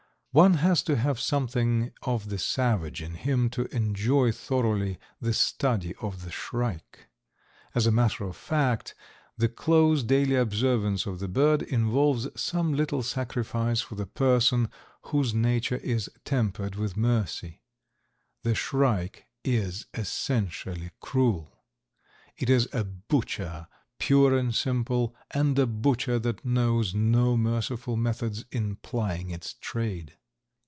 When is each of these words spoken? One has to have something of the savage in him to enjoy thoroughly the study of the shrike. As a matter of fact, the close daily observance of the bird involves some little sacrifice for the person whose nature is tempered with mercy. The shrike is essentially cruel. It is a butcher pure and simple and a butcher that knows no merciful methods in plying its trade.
One 0.33 0.53
has 0.63 0.81
to 0.83 0.95
have 0.95 1.19
something 1.19 1.91
of 2.03 2.29
the 2.29 2.37
savage 2.37 3.01
in 3.01 3.15
him 3.15 3.49
to 3.49 3.65
enjoy 3.75 4.31
thoroughly 4.31 4.97
the 5.19 5.33
study 5.33 5.93
of 5.95 6.23
the 6.23 6.31
shrike. 6.31 7.09
As 7.75 7.85
a 7.85 7.91
matter 7.91 8.23
of 8.23 8.37
fact, 8.37 8.95
the 9.37 9.49
close 9.49 10.03
daily 10.03 10.37
observance 10.37 11.05
of 11.05 11.19
the 11.19 11.27
bird 11.27 11.61
involves 11.63 12.29
some 12.41 12.71
little 12.73 13.03
sacrifice 13.03 13.81
for 13.81 13.95
the 13.95 14.05
person 14.05 14.69
whose 15.07 15.33
nature 15.33 15.75
is 15.75 16.09
tempered 16.23 16.75
with 16.77 16.95
mercy. 16.95 17.59
The 18.43 18.55
shrike 18.55 19.25
is 19.43 19.87
essentially 19.93 20.91
cruel. 21.01 21.61
It 22.37 22.49
is 22.49 22.69
a 22.71 22.85
butcher 22.85 23.67
pure 23.99 24.37
and 24.37 24.55
simple 24.55 25.13
and 25.31 25.59
a 25.59 25.67
butcher 25.67 26.19
that 26.19 26.45
knows 26.45 26.95
no 26.95 27.35
merciful 27.35 27.97
methods 27.97 28.45
in 28.49 28.77
plying 28.77 29.29
its 29.29 29.55
trade. 29.55 30.13